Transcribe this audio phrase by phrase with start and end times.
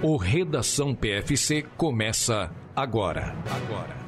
[0.00, 3.34] O Redação PFC começa agora.
[3.50, 3.98] Agora.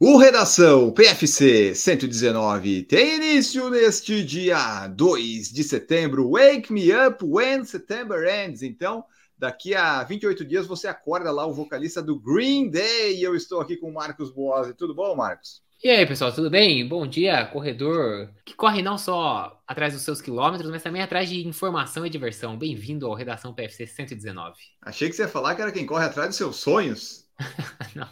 [0.00, 6.30] O Redação PFC 119 tem início neste dia 2 de setembro.
[6.30, 8.62] Wake me up when September ends.
[8.62, 9.04] Então,
[9.36, 13.18] daqui a 28 dias você acorda lá o vocalista do Green Day.
[13.18, 14.72] E eu estou aqui com o Marcos Boazzi.
[14.72, 15.63] Tudo bom, Marcos?
[15.84, 16.88] E aí, pessoal, tudo bem?
[16.88, 21.46] Bom dia, corredor que corre não só atrás dos seus quilômetros, mas também atrás de
[21.46, 22.56] informação e diversão.
[22.56, 24.58] Bem-vindo ao Redação PFC 119.
[24.80, 27.28] Achei que você ia falar que era quem corre atrás dos seus sonhos.
[27.94, 28.08] não.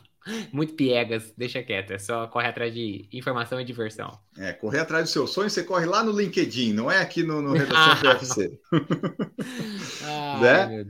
[0.53, 4.19] Muito piegas, deixa quieto, é só corre atrás de informação e diversão.
[4.39, 7.43] É, correr atrás do seu sonho, você corre lá no LinkedIn, não é aqui no,
[7.43, 8.59] no Redação PFC.
[10.41, 10.87] Né?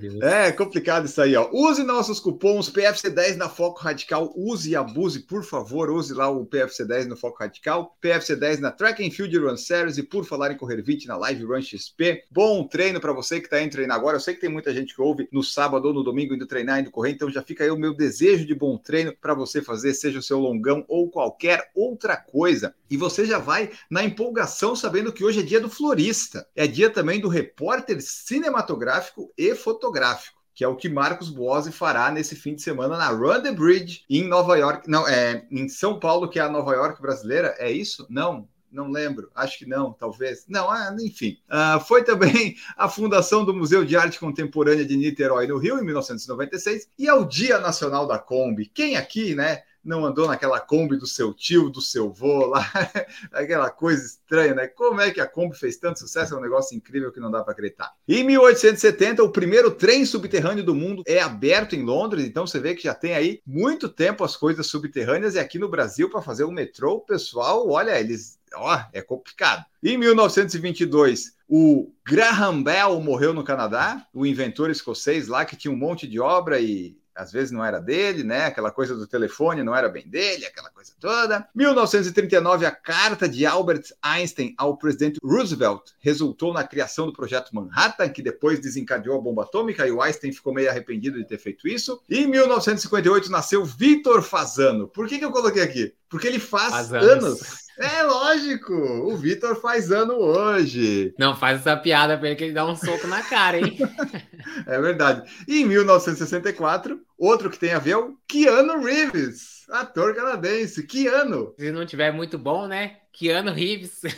[0.48, 1.48] É complicado isso aí, ó.
[1.52, 6.46] Use nossos cupons PFC10 na Foco Radical, use e abuse, por favor, use lá o
[6.46, 10.56] PFC10 no Foco Radical, PFC10 na Track and Field Run Series e por falar em
[10.56, 12.24] correr 20 na Live Run XP.
[12.30, 14.16] Bom treino para você que está indo treinar agora.
[14.16, 16.80] Eu sei que tem muita gente que ouve no sábado ou no domingo indo treinar,
[16.80, 19.94] indo correr, então já fica aí o meu desejo de bom treino para você fazer,
[19.94, 22.74] seja o seu longão ou qualquer outra coisa.
[22.90, 26.46] E você já vai na empolgação sabendo que hoje é dia do florista.
[26.54, 32.10] É dia também do repórter cinematográfico e fotográfico que é o que Marcos Boazzi fará
[32.10, 35.98] nesse fim de semana na Run the Bridge em Nova York, não, é em São
[35.98, 38.06] Paulo, que é a Nova York brasileira, é isso?
[38.10, 40.44] Não, não lembro, acho que não, talvez.
[40.48, 41.38] Não, ah, enfim.
[41.48, 45.84] Uh, foi também a fundação do Museu de Arte Contemporânea de Niterói, no Rio, em
[45.84, 48.66] 1996, e é o Dia Nacional da Kombi.
[48.66, 49.62] Quem aqui, né?
[49.84, 52.64] Não andou naquela Kombi do seu tio, do seu vô lá,
[53.32, 54.66] aquela coisa estranha, né?
[54.66, 56.34] Como é que a Kombi fez tanto sucesso?
[56.34, 57.92] É um negócio incrível que não dá para acreditar.
[58.08, 62.74] Em 1870, o primeiro trem subterrâneo do mundo é aberto em Londres, então você vê
[62.74, 66.44] que já tem aí muito tempo as coisas subterrâneas e aqui no Brasil para fazer
[66.44, 69.64] o metrô, o pessoal, olha, eles ó, é complicado.
[69.82, 75.76] Em 1922, o Graham Bell morreu no Canadá, o inventor escocês lá que tinha um
[75.76, 78.46] monte de obra e às vezes não era dele, né?
[78.46, 81.48] Aquela coisa do telefone não era bem dele, aquela coisa toda.
[81.54, 88.08] 1939, a carta de Albert Einstein ao presidente Roosevelt resultou na criação do projeto Manhattan,
[88.08, 91.68] que depois desencadeou a bomba atômica e o Einstein ficou meio arrependido de ter feito
[91.68, 92.00] isso.
[92.08, 94.88] E em 1958 nasceu Vitor Fazano.
[94.88, 95.94] Por que, que eu coloquei aqui?
[96.08, 97.40] Porque ele faz, anos.
[97.78, 101.14] É lógico, o Vitor faz ano hoje.
[101.18, 103.78] Não faz essa piada para ele que ele dá um soco na cara, hein?
[104.66, 105.30] é verdade.
[105.48, 110.86] E em 1964, outro que tem a ver é o Keanu Reeves, ator canadense.
[110.86, 111.54] Keanu.
[111.58, 112.96] Se não tiver muito bom, né?
[113.12, 114.00] Keanu Reeves.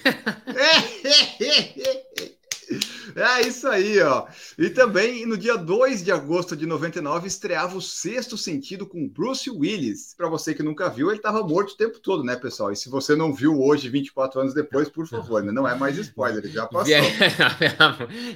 [3.14, 4.26] É isso aí, ó.
[4.58, 9.50] E também no dia 2 de agosto de 99 estreava o Sexto Sentido com Bruce
[9.50, 10.14] Willis.
[10.16, 12.72] Para você que nunca viu, ele estava morto o tempo todo, né, pessoal?
[12.72, 15.52] E se você não viu hoje, 24 anos depois, por favor, né?
[15.52, 16.94] não é mais spoiler, já passou.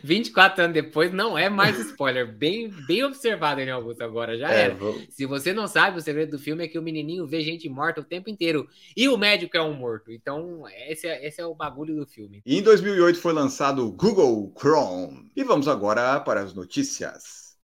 [0.03, 2.27] 24 anos depois não é mais spoiler.
[2.27, 4.03] Bem, bem observado, hein, Augusto?
[4.03, 4.75] Agora já é, era.
[4.75, 5.01] Vou...
[5.11, 8.01] Se você não sabe, o segredo do filme é que o menininho vê gente morta
[8.01, 10.13] o tempo inteiro e o médico é um morto.
[10.13, 12.43] Então, esse é, esse é o bagulho do filme.
[12.45, 15.31] E em 2008 foi lançado o Google Chrome.
[15.37, 17.57] E vamos agora para as notícias.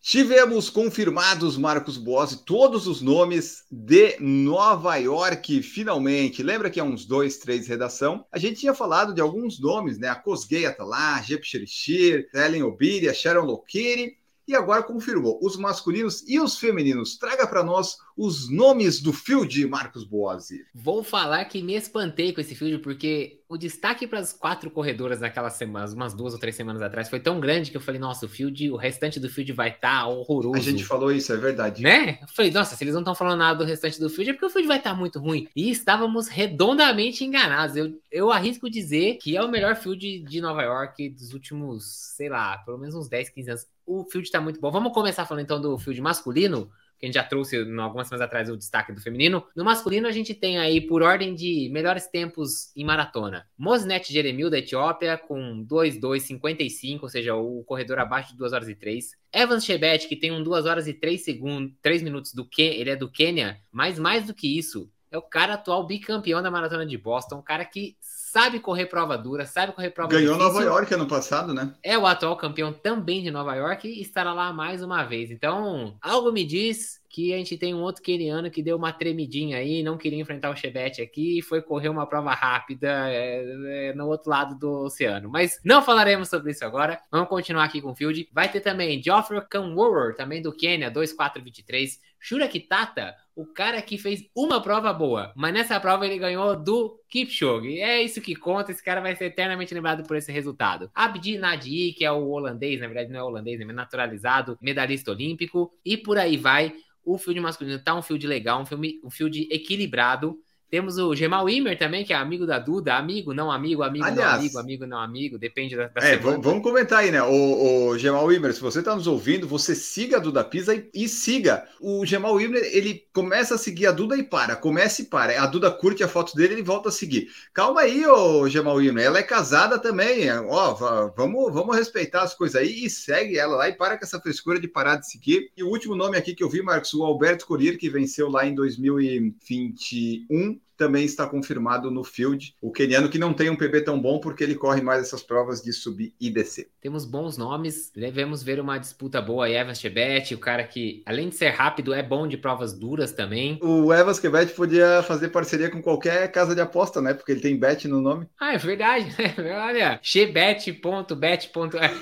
[0.00, 6.42] Tivemos confirmados, Marcos Bossi, todos os nomes de Nova York, finalmente.
[6.42, 10.08] Lembra que há uns dois, três redação, a gente tinha falado de alguns nomes, né?
[10.08, 14.16] A Cosgueia tá lá, Jep Sherishir, Ellen Obiria, Sharon Lokiri,
[14.46, 17.16] e agora confirmou os masculinos e os femininos.
[17.16, 20.66] Traga para nós os nomes do field, Marcos Boazzi.
[20.74, 25.20] Vou falar que me espantei com esse field, porque o destaque para as quatro corredoras
[25.20, 28.24] naquelas semanas, umas duas ou três semanas atrás, foi tão grande que eu falei, nossa,
[28.24, 30.56] o field, o restante do field vai estar tá horroroso.
[30.56, 31.82] A gente falou isso, é verdade.
[31.82, 32.18] Né?
[32.22, 34.46] Eu falei, nossa, se eles não estão falando nada do restante do field, é porque
[34.46, 35.46] o field vai estar tá muito ruim.
[35.54, 37.76] E estávamos redondamente enganados.
[37.76, 41.84] Eu, eu arrisco dizer que é o melhor field de Nova York dos últimos,
[42.16, 43.66] sei lá, pelo menos uns 10, 15 anos.
[43.84, 44.70] O field está muito bom.
[44.70, 46.70] Vamos começar falando então do field masculino
[47.02, 49.44] que a gente já trouxe algumas semanas atrás o destaque do feminino.
[49.56, 54.48] No masculino, a gente tem aí, por ordem de melhores tempos em maratona, Mosnet Jeremil,
[54.48, 59.16] da Etiópia, com 2,255, ou seja, o corredor abaixo de 2 horas e 3.
[59.32, 62.90] Evans Chebet, que tem um 2 horas e 3 segundos, 3 minutos do Quênia, ele
[62.90, 66.86] é do Quênia, mas mais do que isso, é o cara atual bicampeão da maratona
[66.86, 67.96] de Boston, um cara que
[68.32, 70.52] sabe correr prova dura, sabe correr prova Ganhou difícil.
[70.54, 71.74] Nova York ano passado, né?
[71.82, 75.30] É o atual campeão também de Nova York e estará lá mais uma vez.
[75.30, 79.58] Então, algo me diz que a gente tem um outro keniano que deu uma tremidinha
[79.58, 83.94] aí, não queria enfrentar o Chebet aqui e foi correr uma prova rápida é, é,
[83.94, 85.28] no outro lado do oceano.
[85.28, 86.98] Mas não falaremos sobre isso agora.
[87.10, 88.26] Vamos continuar aqui com o field.
[88.32, 92.00] Vai ter também Geoffrey Kamworor, também do Quênia, 2423.
[92.18, 96.98] Shura Kitata, o cara que fez uma prova boa, mas nessa prova ele ganhou do
[97.08, 97.80] Kipchoge.
[97.80, 100.90] É isso que conta, esse cara vai ser eternamente lembrado por esse resultado.
[100.94, 105.72] Abdi Nadi, que é o holandês, na verdade não é holandês, é naturalizado, medalhista olímpico,
[105.84, 106.74] e por aí vai.
[107.04, 110.38] O field masculino tá um field legal, um, filme, um field equilibrado.
[110.72, 114.26] Temos o Gemal Imer também, que é amigo da Duda, amigo, não amigo, amigo, Aliás,
[114.26, 117.22] não amigo, amigo, não amigo, depende da, da É, vamos, vamos, comentar aí, né?
[117.22, 120.88] O, o Gemal Imer, se você está nos ouvindo, você siga a Duda Pisa e,
[120.94, 121.68] e, siga.
[121.78, 125.42] O Gemal Imer, ele começa a seguir a Duda e para, começa e para.
[125.42, 127.28] A Duda curte a foto dele, ele volta a seguir.
[127.52, 130.72] Calma aí, ô Gemal Imer, ela é casada também, ó,
[131.14, 134.58] vamos, vamos respeitar as coisas aí e segue ela lá e para com essa frescura
[134.58, 135.50] de parar de seguir.
[135.54, 138.46] E o último nome aqui que eu vi, Marcos, o Alberto Corir, que venceu lá
[138.46, 142.56] em 2021, também está confirmado no field.
[142.60, 145.62] O keniano que não tem um PB tão bom porque ele corre mais essas provas
[145.62, 146.70] de subir e descer.
[146.80, 151.28] Temos bons nomes, devemos ver uma disputa boa aí, Evans Chebet, o cara que, além
[151.28, 153.60] de ser rápido, é bom de provas duras também.
[153.62, 157.14] O Evans Chebet podia fazer parceria com qualquer casa de aposta, né?
[157.14, 158.26] Porque ele tem bet no nome.
[158.40, 159.34] Ah, é verdade, né?
[159.64, 161.52] Olha, chebet.bet.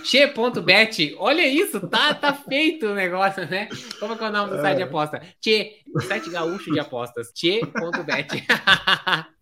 [0.04, 3.68] Che.bet, olha isso, tá, tá feito o negócio, né?
[3.98, 5.20] Como é que é o nome do site de aposta?
[5.44, 8.46] Che, site gaúcho de apostas, che.bet.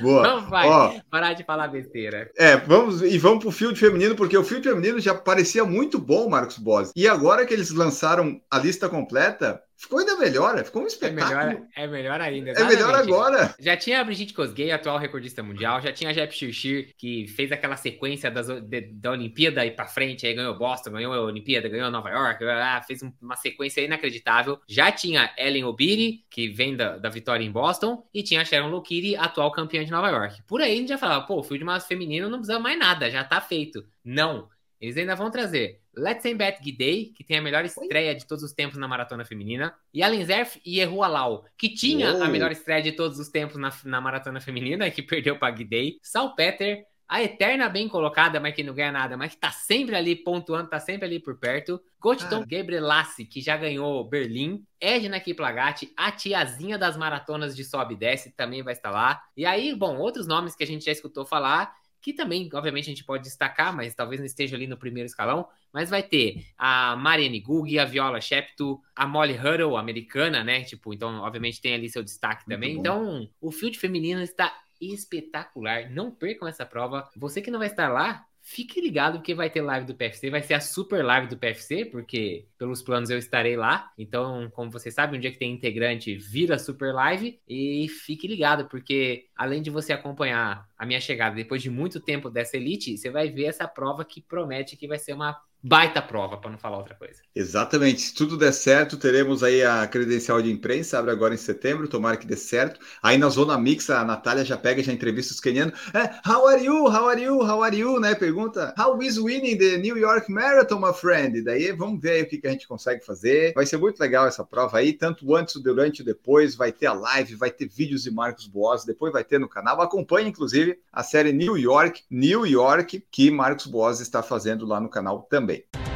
[0.00, 0.22] Boa.
[0.22, 2.30] Não vai Ó, parar de falar besteira.
[2.36, 6.28] É, vamos e vamos pro field feminino, porque o field feminino já parecia muito bom,
[6.28, 6.92] Marcos Bosi.
[6.94, 11.40] E agora que eles lançaram a lista completa, Ficou ainda melhor, ficou um é espetáculo.
[11.40, 12.50] É melhor, é melhor ainda.
[12.50, 12.74] Exatamente.
[12.74, 13.54] É melhor agora.
[13.60, 17.52] Já tinha a Brigitte Kosgei, atual recordista mundial, já tinha a Jep Shirshir, que fez
[17.52, 21.68] aquela sequência das, de, da Olimpíada e para frente, aí ganhou Boston, ganhou a Olimpíada,
[21.68, 22.44] ganhou Nova York,
[22.88, 24.58] fez uma sequência inacreditável.
[24.66, 28.70] Já tinha Ellen Obiri, que vem da, da vitória em Boston, e tinha a Sharon
[28.70, 30.42] Lokiri, atual campeã de Nova York.
[30.42, 33.08] Por aí a gente já falava, pô, o field mais feminino não precisa mais nada,
[33.12, 33.84] já tá feito.
[34.04, 34.48] Não.
[34.80, 38.78] Eles ainda vão trazer Letzenbet Gidey, que tem a melhor estreia de todos os tempos
[38.78, 42.22] na maratona feminina, e Alenzerf e Lau, que tinha Uou.
[42.22, 45.98] a melhor estreia de todos os tempos na, na maratona feminina, que perdeu para Gidey,
[46.02, 50.14] Salpeter, a eterna bem colocada, mas que não ganha nada, mas que tá sempre ali
[50.14, 51.80] pontuando, tá sempre ali por perto.
[51.98, 52.46] Gottton ah.
[52.46, 54.62] Gabrielassi, que já ganhou Berlim.
[54.78, 59.22] Edna Kiplagatti, a tiazinha das maratonas de sobe e desce, também vai estar lá.
[59.34, 62.92] E aí, bom, outros nomes que a gente já escutou falar que também, obviamente, a
[62.92, 65.48] gente pode destacar, mas talvez não esteja ali no primeiro escalão.
[65.72, 70.62] Mas vai ter a Marianne Guggi, a Viola Shepto, a Molly Huddle, americana, né?
[70.64, 72.74] Tipo, então, obviamente, tem ali seu destaque Muito também.
[72.74, 72.80] Bom.
[72.80, 75.90] Então, o field feminino está espetacular.
[75.90, 77.08] Não percam essa prova.
[77.16, 80.42] Você que não vai estar lá, fique ligado porque vai ter live do PFC, vai
[80.42, 83.92] ser a super live do PFC, porque pelos planos eu estarei lá.
[83.98, 88.66] Então, como você sabe, um dia que tem integrante, vira super live e fique ligado,
[88.66, 93.10] porque além de você acompanhar a minha chegada depois de muito tempo dessa elite, você
[93.10, 96.78] vai ver essa prova que promete que vai ser uma baita prova, para não falar
[96.78, 97.20] outra coisa.
[97.34, 98.00] Exatamente.
[98.00, 102.16] Se tudo der certo, teremos aí a credencial de imprensa, abre agora em setembro, tomara
[102.16, 102.80] que dê certo.
[103.02, 105.78] Aí na Zona Mix, a Natália já pega, já entrevista os kenianos.
[105.94, 106.86] É, how are you?
[106.86, 107.42] How are you?
[107.42, 108.00] How are you?
[108.00, 108.14] Né?
[108.14, 111.42] Pergunta, how is winning the New York Marathon, my friend?
[111.42, 113.52] Daí vamos ver aí o que, que a gente consegue fazer.
[113.54, 116.54] Vai ser muito legal essa prova aí, tanto antes, durante e depois.
[116.54, 119.80] Vai ter a live, vai ter vídeos de Marcos Boas, depois vai ter no canal.
[119.80, 124.88] Acompanhe, inclusive, a série New York, New York, que Marcos Boas está fazendo lá no
[124.88, 125.87] canal também também.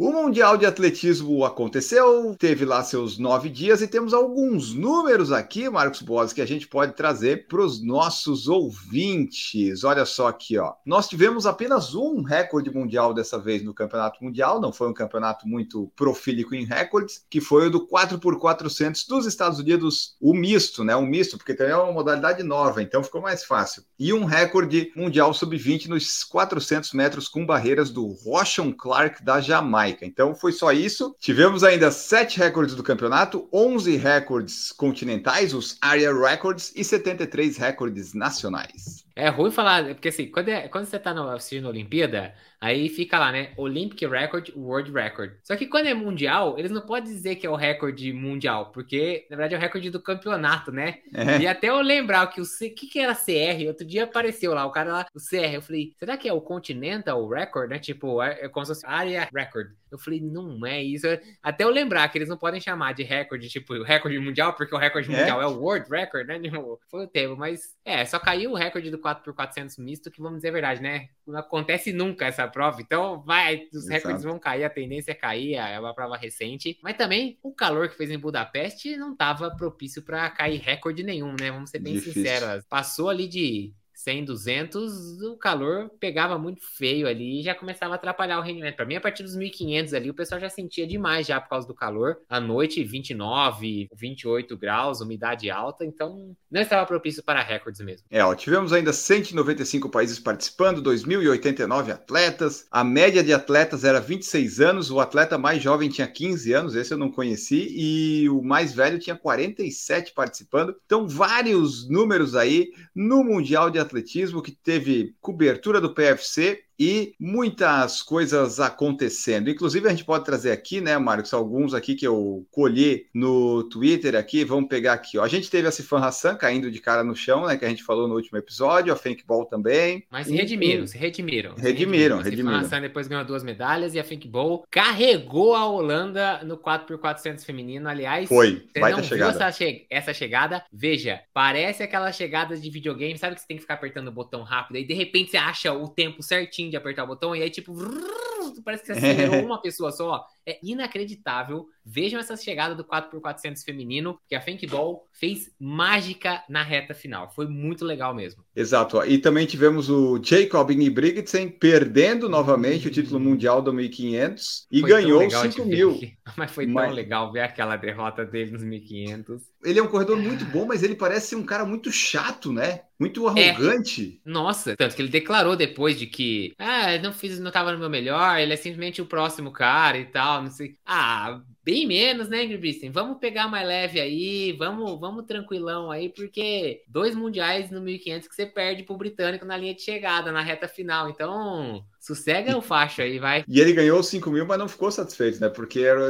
[0.00, 5.68] O Mundial de Atletismo aconteceu, teve lá seus nove dias e temos alguns números aqui,
[5.68, 9.82] Marcos Boas, que a gente pode trazer para os nossos ouvintes.
[9.82, 10.74] Olha só aqui, ó.
[10.86, 15.48] Nós tivemos apenas um recorde mundial dessa vez no Campeonato Mundial, não foi um campeonato
[15.48, 20.94] muito profílico em recordes, que foi o do 4x400 dos Estados Unidos, o misto, né?
[20.94, 23.82] O misto, porque também é uma modalidade nova, então ficou mais fácil.
[23.98, 29.87] E um recorde mundial sub-20 nos 400 metros com barreiras do Roshon Clark da Jamaica.
[29.88, 30.06] Jamaica.
[30.06, 31.14] Então foi só isso.
[31.18, 38.14] Tivemos ainda sete recordes do campeonato, 11 recordes continentais, os Area Records, e 73 recordes
[38.14, 39.04] nacionais.
[39.14, 42.88] É ruim falar, porque assim, quando, é, quando você tá no, assistindo a Olimpíada, aí
[42.88, 43.52] fica lá, né?
[43.56, 45.32] Olympic Record, World Record.
[45.42, 49.26] Só que quando é mundial, eles não podem dizer que é o recorde mundial, porque
[49.30, 50.98] na verdade é o recorde do campeonato, né?
[51.14, 51.38] É.
[51.38, 54.66] E até eu lembrar que o C, que, que era CR, outro dia apareceu lá,
[54.66, 55.54] o cara lá, o CR.
[55.54, 57.78] Eu falei, será que é o Continental Record, né?
[57.78, 59.68] Tipo, é, é como se fosse Area Record.
[59.90, 61.06] Eu falei, não é isso.
[61.42, 64.78] Até eu lembrar que eles não podem chamar de recorde, tipo, recorde mundial, porque o
[64.78, 65.18] recorde é?
[65.18, 66.38] mundial é o World Record, né?
[66.48, 70.38] Tipo, foi o tempo, mas é, só caiu o recorde do 4x400 misto, que vamos
[70.38, 71.08] dizer a verdade, né?
[71.26, 73.88] Não acontece nunca essa prova, então vai, os Exato.
[73.88, 76.78] recordes vão cair, a tendência é cair, é uma prova recente.
[76.82, 81.34] Mas também o calor que fez em Budapeste não estava propício para cair recorde nenhum,
[81.38, 81.50] né?
[81.50, 82.24] Vamos ser bem Difícil.
[82.24, 82.64] sinceros.
[82.66, 87.96] Passou ali de 100, 200, o calor pegava muito feio ali e já começava a
[87.96, 88.76] atrapalhar o rendimento.
[88.76, 91.66] Para mim, a partir dos 1500 ali, o pessoal já sentia demais já por causa
[91.66, 92.18] do calor.
[92.28, 98.06] À noite, 29, 28 graus, umidade alta, então não estava propício para recordes mesmo.
[98.08, 102.68] É, ó, tivemos ainda 195 países participando, 2.089 atletas.
[102.70, 106.94] A média de atletas era 26 anos, o atleta mais jovem tinha 15 anos, esse
[106.94, 110.76] eu não conheci, e o mais velho tinha 47 participando.
[110.86, 118.02] Então, vários números aí no Mundial de atletismo que teve cobertura do PFC e muitas
[118.02, 119.50] coisas acontecendo.
[119.50, 124.14] Inclusive, a gente pode trazer aqui, né, Marcos, alguns aqui que eu colhi no Twitter
[124.14, 124.44] aqui.
[124.44, 125.24] Vamos pegar aqui, ó.
[125.24, 127.82] A gente teve a Sifan Hassan caindo de cara no chão, né, que a gente
[127.82, 130.04] falou no último episódio, a Fink Ball também.
[130.10, 131.54] Mas se redimiram, se redimiram.
[131.56, 132.58] Redimiram, redimiram.
[132.58, 137.44] A Hassan depois ganhou duas medalhas e a Fink Ball carregou a Holanda no 4x400
[137.44, 137.88] feminino.
[137.88, 139.44] Aliás, foi, vai ter chegada.
[139.44, 140.64] Essa, che essa chegada?
[140.72, 144.42] Veja, parece aquelas chegadas de videogame, sabe que você tem que ficar apertando o botão
[144.42, 147.50] rápido e de repente você acha o tempo certinho de apertar o botão e aí,
[147.50, 147.72] tipo,
[148.62, 150.24] parece que você acelerou uma pessoa só.
[150.46, 151.66] É inacreditável.
[151.84, 157.30] Vejam essa chegada do 4x400 feminino, que a Ball fez mágica na reta final.
[157.34, 158.44] Foi muito legal mesmo.
[158.54, 159.02] Exato.
[159.04, 164.90] E também tivemos o Jacob Ingebrigtsen perdendo novamente o título mundial do 1500 e foi
[164.90, 165.98] ganhou 5 mil.
[166.36, 166.86] Mas foi mas...
[166.86, 169.42] tão legal ver aquela derrota dele nos 1500.
[169.64, 172.82] Ele é um corredor muito bom, mas ele parece ser um cara muito chato, né?
[172.98, 174.20] Muito arrogante.
[174.26, 174.28] É.
[174.28, 177.88] Nossa, tanto que ele declarou depois de que, ah, não fiz, não tava no meu
[177.88, 180.74] melhor, ele é simplesmente o próximo cara e tal, não sei.
[180.84, 186.82] Ah, bem menos, né, Ingrid Vamos pegar mais leve aí, vamos, vamos tranquilão aí, porque
[186.88, 190.66] dois mundiais no 1500 que você perde pro britânico na linha de chegada, na reta
[190.66, 191.08] final.
[191.08, 193.44] Então, sossega o facho aí, vai.
[193.46, 195.48] E ele ganhou 5 mil, mas não ficou satisfeito, né?
[195.48, 196.08] Porque era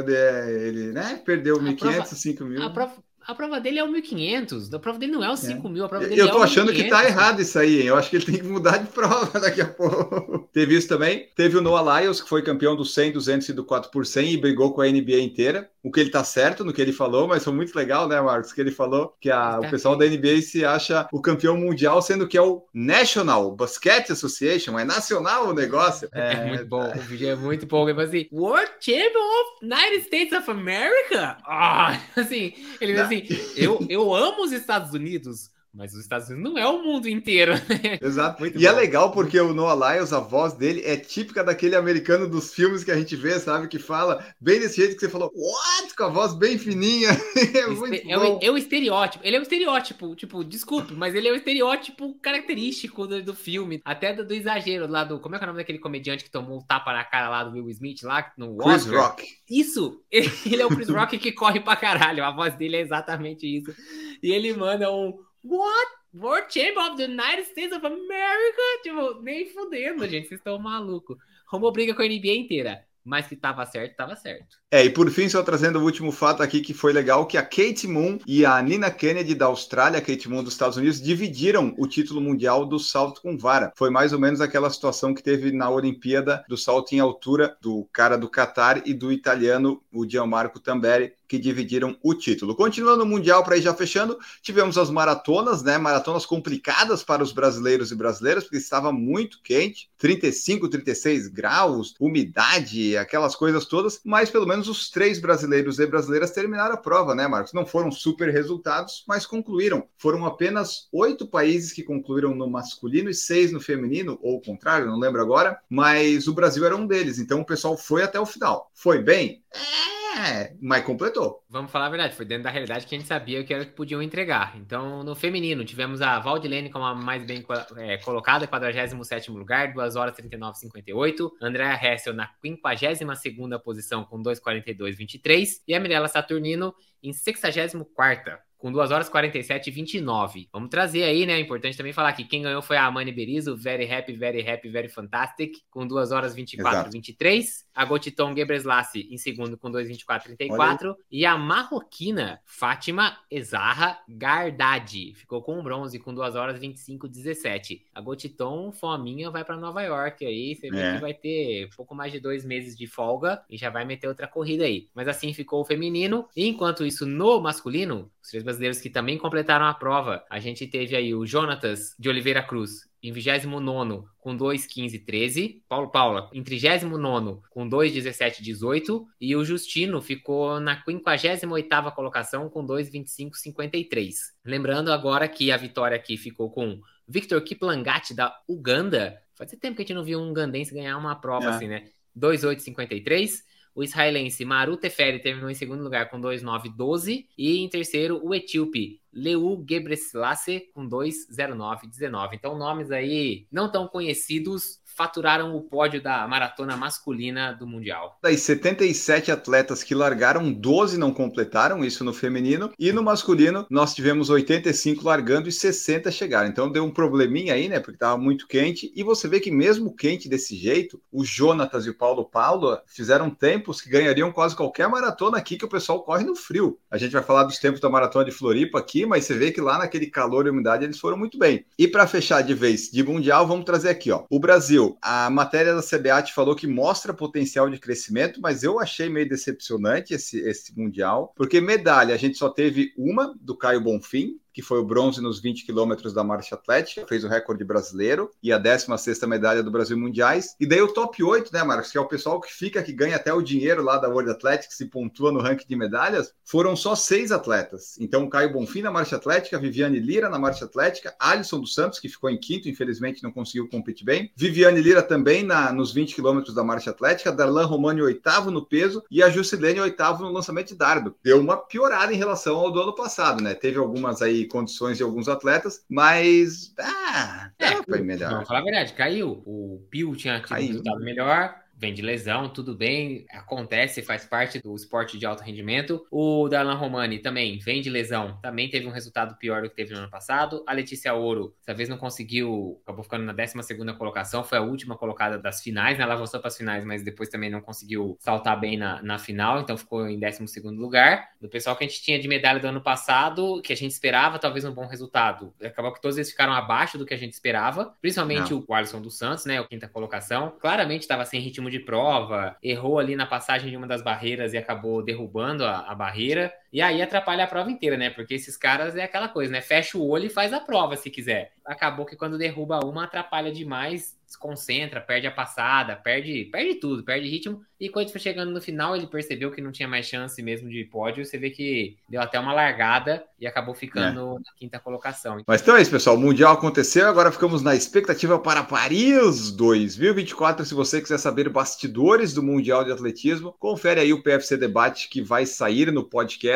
[0.49, 2.63] ele, né, perdeu 1.500, 5 mil.
[2.63, 2.95] A prova,
[3.29, 5.81] a prova dele é o 1500, a prova dele não é o 5 é.
[5.81, 7.85] a prova dele Eu tô é achando que tá errado isso aí, hein?
[7.85, 10.49] Eu acho que ele tem que mudar de prova daqui a pouco.
[10.51, 11.29] Teve isso também.
[11.35, 14.33] Teve o Noah Lyles, que foi campeão do 100, 200 e do 4 por 100
[14.33, 15.69] e brigou com a NBA inteira.
[15.83, 18.51] O que ele tá certo no que ele falou, mas foi muito legal, né, Marcos?
[18.51, 22.27] Que ele falou que a, o pessoal da NBA se acha o campeão mundial, sendo
[22.27, 26.09] que é o National Basket Association, é nacional o negócio.
[26.13, 27.87] É, é muito bom, o vídeo é muito bom.
[27.87, 31.37] Ele assim, World Champion of United States of America?
[31.45, 33.18] Ah, assim, ele assim,
[33.55, 37.53] eu, eu amo os Estados Unidos, mas os Estados Unidos não é o mundo inteiro.
[37.53, 37.99] Né?
[38.01, 38.41] Exato.
[38.41, 38.77] Muito e é bom.
[38.77, 42.83] é legal porque o Noah Lyles, a voz dele é típica daquele americano dos filmes
[42.83, 43.69] que a gente vê, sabe?
[43.69, 45.95] Que fala bem desse jeito que você falou, what?
[45.95, 47.11] Com a voz bem fininha.
[47.55, 48.37] é, muito é, bom.
[48.37, 49.25] O, é o estereótipo.
[49.25, 53.79] Ele é o estereótipo, tipo, desculpe, mas ele é o estereótipo característico do, do filme.
[53.85, 55.17] Até do, do, exagero lá do.
[55.21, 57.45] Como é que é o nome daquele comediante que tomou um tapa na cara lá
[57.45, 59.01] do Will Smith lá no Chris Oscar?
[59.01, 59.25] Rock.
[59.49, 60.01] Isso!
[60.11, 62.25] Ele é o Chris Rock que corre pra caralho.
[62.25, 63.73] A voz dele é exatamente isso.
[64.21, 65.13] E ele manda um
[65.49, 65.87] What?
[66.13, 68.61] World Champion of the United States of America?
[68.83, 70.27] Tipo, nem fudendo, gente.
[70.27, 71.17] Vocês estão malucos.
[71.47, 72.85] Romou briga com a NBA inteira.
[73.03, 74.57] Mas que tava certo, tava certo.
[74.69, 77.41] É, e por fim, só trazendo o último fato aqui que foi legal, que a
[77.41, 81.73] Kate Moon e a Nina Kennedy da Austrália, a Kate Moon dos Estados Unidos, dividiram
[81.79, 83.73] o título mundial do salto com vara.
[83.75, 87.89] Foi mais ou menos aquela situação que teve na Olimpíada do salto em altura do
[87.91, 92.55] cara do Qatar e do italiano, o Gianmarco Tamberi, que dividiram o título.
[92.55, 95.77] Continuando o Mundial, para ir já fechando, tivemos as maratonas, né?
[95.77, 102.97] Maratonas complicadas para os brasileiros e brasileiras, porque estava muito quente 35, 36 graus, umidade,
[102.97, 107.27] aquelas coisas todas, mas pelo menos os três brasileiros e brasileiras terminaram a prova, né,
[107.27, 107.53] Marcos?
[107.53, 109.87] Não foram super resultados, mas concluíram.
[109.97, 114.87] Foram apenas oito países que concluíram no masculino e seis no feminino, ou o contrário,
[114.87, 118.25] não lembro agora, mas o Brasil era um deles, então o pessoal foi até o
[118.25, 118.71] final.
[118.73, 119.43] Foi bem?
[119.53, 121.43] É é, mas completou.
[121.49, 123.65] Vamos falar a verdade, foi dentro da realidade que a gente sabia o que era
[123.65, 124.57] que podiam entregar.
[124.57, 127.45] Então, no feminino, tivemos a Valdilene como a mais bem
[127.77, 131.31] é, colocada, 47 lugar, 2 horas 39,58.
[131.41, 135.61] Andréa Hessel na 52 posição com 2,42,23.
[135.67, 136.73] E a Mirella Saturnino
[137.03, 140.49] em 64 com 2 horas 47 e 29.
[140.51, 141.33] Vamos trazer aí, né?
[141.33, 144.69] É importante também falar que quem ganhou foi a Amani Berizzo, Very Happy, Very Happy,
[144.69, 147.65] Very Fantastic, com 2 horas 24 e 23.
[147.73, 150.97] A Gotiton Gebreslassi em segundo com 2,24 e 34.
[151.09, 157.85] E a marroquina Fátima Ezarra Gardadi ficou com bronze com 2 horas 25 e 17.
[157.95, 160.55] A Gotiton, fominha, vai para Nova York aí.
[160.55, 160.95] Você vê é.
[160.95, 164.27] que vai ter pouco mais de dois meses de folga e já vai meter outra
[164.27, 164.89] corrida aí.
[164.93, 166.27] Mas assim ficou o feminino.
[166.35, 170.25] E enquanto isso, no masculino, os três brasileiros que também completaram a prova.
[170.29, 175.61] A gente teve aí o Jonatas de Oliveira Cruz em 29 com 2,15,13.
[175.69, 179.05] Paulo Paula em 39 com 2,17,18.
[179.21, 184.13] E o Justino ficou na 58 colocação com 2,25,53.
[184.43, 189.21] Lembrando agora que a vitória aqui ficou com Victor Kiplangati da Uganda.
[189.35, 191.49] Fazia tempo que a gente não viu um ugandense ganhar uma prova é.
[191.49, 191.85] assim, né?
[192.15, 193.43] 2,853.
[193.73, 197.27] O israelense Maru Teferi terminou em segundo lugar com 2,912.
[197.37, 202.29] E em terceiro, o etíope Leu Gebreselassie com 2,0919.
[202.33, 208.17] Então, nomes aí não tão conhecidos faturaram o pódio da maratona masculina do Mundial.
[208.21, 213.95] Das 77 atletas que largaram, 12 não completaram, isso no feminino, e no masculino nós
[213.95, 216.49] tivemos 85 largando e 60 chegaram.
[216.49, 217.79] Então deu um probleminha aí, né?
[217.79, 221.91] Porque estava muito quente, e você vê que mesmo quente desse jeito, o Jonatas e
[221.91, 226.25] o Paulo Paulo fizeram tempos que ganhariam quase qualquer maratona aqui que o pessoal corre
[226.25, 226.77] no frio.
[226.91, 229.61] A gente vai falar dos tempos da maratona de Floripa aqui, mas você vê que
[229.61, 231.65] lá naquele calor e umidade eles foram muito bem.
[231.77, 234.23] E para fechar de vez de mundial, vamos trazer aqui, ó.
[234.29, 239.09] O Brasil a matéria da CBAT falou que mostra potencial de crescimento, mas eu achei
[239.09, 244.39] meio decepcionante esse, esse Mundial, porque medalha a gente só teve uma do Caio Bonfim,
[244.59, 248.51] que foi o bronze nos 20 quilômetros da marcha atlética, fez o recorde brasileiro e
[248.51, 250.53] a 16ª medalha do Brasil Mundiais.
[250.59, 253.15] E daí o top 8, né, Marcos, que é o pessoal que fica, que ganha
[253.15, 256.93] até o dinheiro lá da World Athletics e pontua no ranking de medalhas, foram só
[256.93, 257.95] seis atletas.
[258.01, 262.09] Então, Caio Bonfim na marcha atlética, Viviane Lira na marcha atlética, Alisson dos Santos, que
[262.09, 266.53] ficou em quinto, infelizmente não conseguiu competir bem, Viviane Lira também na, nos 20 quilômetros
[266.53, 270.75] da marcha atlética, Darlan Romani oitavo no peso e a Jusilene oitavo no lançamento de
[270.75, 271.15] dardo.
[271.23, 273.53] Deu uma piorada em relação ao do ano passado, né?
[273.53, 278.31] Teve algumas aí condições de alguns atletas, mas ah, é, foi melhor.
[278.31, 279.41] Não, falar a verdade, caiu.
[279.45, 284.59] O Pio tinha tido um resultado melhor vem de lesão, tudo bem, acontece, faz parte
[284.59, 286.05] do esporte de alto rendimento.
[286.11, 289.93] O Darlan Romani também vem de lesão, também teve um resultado pior do que teve
[289.93, 290.61] no ano passado.
[290.67, 293.53] A Letícia Ouro, dessa vez não conseguiu, acabou ficando na 12
[293.97, 296.03] colocação, foi a última colocada das finais, né?
[296.03, 299.61] Ela avançou para as finais, mas depois também não conseguiu saltar bem na, na final,
[299.61, 301.29] então ficou em 12 lugar.
[301.39, 304.37] Do pessoal que a gente tinha de medalha do ano passado, que a gente esperava
[304.37, 307.95] talvez um bom resultado, acabou que todos eles ficaram abaixo do que a gente esperava,
[308.01, 308.65] principalmente não.
[308.67, 309.61] o Alisson dos Santos, né?
[309.61, 313.87] O quinta colocação, claramente estava sem ritmo de prova, errou ali na passagem de uma
[313.87, 316.53] das barreiras e acabou derrubando a, a, barreira.
[316.71, 318.09] E aí atrapalha a prova inteira, né?
[318.09, 319.61] Porque esses caras é aquela coisa, né?
[319.61, 321.53] Fecha o olho e faz a prova se quiser.
[321.65, 327.27] Acabou que quando derruba uma, atrapalha demais desconcentra, perde a passada, perde, perde tudo, perde
[327.27, 327.61] ritmo.
[327.79, 330.83] E quando foi chegando no final, ele percebeu que não tinha mais chance mesmo de
[330.83, 331.25] pódio.
[331.25, 334.33] Você vê que deu até uma largada e acabou ficando é.
[334.35, 335.37] na quinta colocação.
[335.47, 336.15] Mas então é isso, pessoal.
[336.15, 340.65] O Mundial aconteceu, agora ficamos na expectativa para Paris 2024.
[340.65, 345.21] Se você quiser saber bastidores do Mundial de Atletismo, confere aí o PFC Debate que
[345.21, 346.03] vai sair no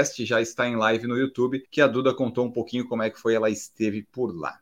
[0.03, 3.09] podcast, já está em live no YouTube, que a Duda contou um pouquinho como é
[3.09, 4.59] que foi, ela esteve por lá.